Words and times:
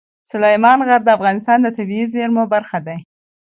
سلیمان 0.31 0.79
غر 0.87 1.01
د 1.05 1.09
افغانستان 1.17 1.57
د 1.61 1.67
طبیعي 1.77 2.05
زیرمو 2.13 2.43
برخه 2.53 2.79
ده. 2.87 2.95